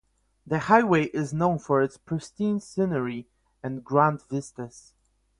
[0.47, 3.27] The highway is known for its pristine scenery
[3.61, 4.93] and grand vistas.